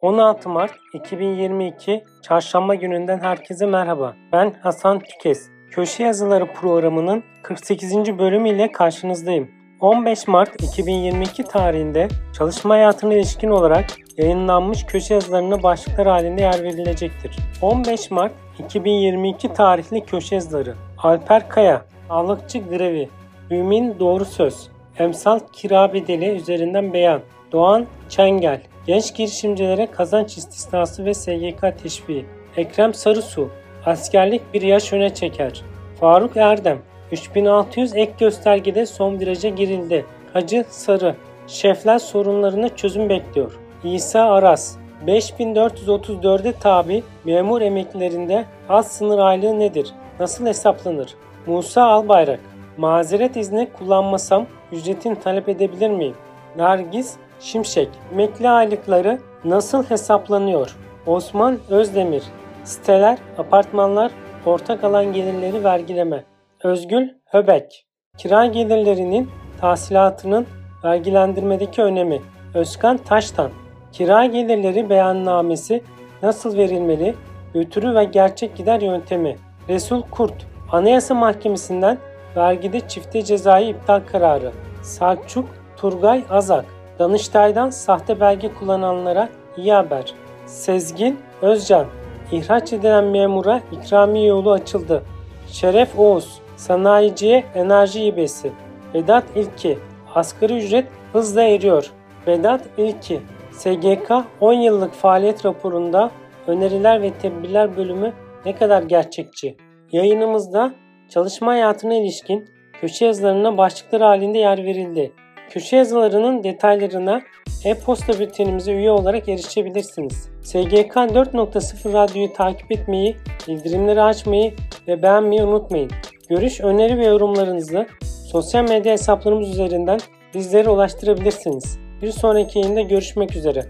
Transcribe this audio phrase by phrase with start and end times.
[0.00, 4.14] 16 Mart 2022 Çarşamba gününden herkese merhaba.
[4.32, 5.50] Ben Hasan Tükes.
[5.70, 8.18] Köşe Yazıları programının 48.
[8.18, 9.50] bölümüyle karşınızdayım.
[9.80, 17.36] 15 Mart 2022 tarihinde çalışma hayatına ilişkin olarak yayınlanmış köşe yazılarına başlıklar halinde yer verilecektir.
[17.62, 23.08] 15 Mart 2022 tarihli köşe yazıları Alper Kaya, Sağlıkçı Grevi,
[23.50, 27.20] Mümin Doğru Söz, Emsal Kira Bedeli üzerinden beyan,
[27.52, 32.26] Doğan Çengel, Genç girişimcilere kazanç istisnası ve SGK teşviği.
[32.56, 33.50] Ekrem Sarısu,
[33.86, 35.62] askerlik bir yaş öne çeker.
[36.00, 36.78] Faruk Erdem,
[37.12, 40.06] 3600 ek göstergede son viraja girildi.
[40.32, 41.14] Hacı Sarı,
[41.46, 43.58] şefler sorunlarına çözüm bekliyor.
[43.84, 49.94] İsa Aras, 5434'e tabi memur emeklilerinde az sınır aylığı nedir?
[50.20, 51.14] Nasıl hesaplanır?
[51.46, 52.40] Musa Albayrak,
[52.76, 56.14] mazeret izni kullanmasam ücretini talep edebilir miyim?
[56.56, 60.76] Nergis Şimşek, emekli aylıkları nasıl hesaplanıyor?
[61.06, 62.22] Osman Özdemir,
[62.64, 64.12] siteler, apartmanlar,
[64.46, 66.24] ortak alan gelirleri vergileme.
[66.64, 70.46] Özgül Höbek, kira gelirlerinin tahsilatının
[70.84, 72.22] vergilendirmedeki önemi.
[72.54, 73.50] Özkan Taştan,
[73.92, 75.82] kira gelirleri beyannamesi
[76.22, 77.14] nasıl verilmeli?
[77.54, 79.36] Götürü ve gerçek gider yöntemi.
[79.68, 81.98] Resul Kurt, Anayasa Mahkemesi'nden
[82.36, 84.52] vergide çifte cezai iptal kararı.
[84.82, 86.64] Selçuk Turgay Azak,
[86.98, 90.14] Danıştay'dan sahte belge kullananlara iyi haber.
[90.46, 91.86] Sezgin Özcan,
[92.32, 95.02] ihraç edilen memura ikramiye yolu açıldı.
[95.48, 98.52] Şeref Oğuz, sanayiciye enerji hibesi.
[98.94, 99.78] Vedat İlki,
[100.14, 101.90] asgari ücret hızla eriyor.
[102.26, 103.20] Vedat İlki,
[103.52, 106.10] SGK 10 yıllık faaliyet raporunda
[106.46, 108.12] öneriler ve tedbirler bölümü
[108.46, 109.56] ne kadar gerçekçi?
[109.92, 110.74] Yayınımızda
[111.08, 112.48] çalışma hayatına ilişkin
[112.80, 115.12] köşe yazılarına başlıklar halinde yer verildi.
[115.50, 117.22] Köşe yazılarının detaylarına
[117.64, 120.28] e-posta bültenimize üye olarak erişebilirsiniz.
[120.42, 123.16] SGK 4.0 Radyo'yu takip etmeyi,
[123.48, 124.54] bildirimleri açmayı
[124.88, 125.90] ve beğenmeyi unutmayın.
[126.28, 127.86] Görüş, öneri ve yorumlarınızı
[128.32, 130.00] sosyal medya hesaplarımız üzerinden
[130.34, 131.78] bizlere ulaştırabilirsiniz.
[132.02, 133.64] Bir sonraki yayında görüşmek üzere.